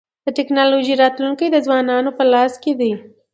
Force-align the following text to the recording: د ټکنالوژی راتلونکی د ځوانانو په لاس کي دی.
د 0.25 0.27
ټکنالوژی 0.37 0.93
راتلونکی 1.03 1.47
د 1.51 1.57
ځوانانو 1.65 2.09
په 2.17 2.23
لاس 2.33 2.53
کي 2.63 2.73
دی. 2.79 2.91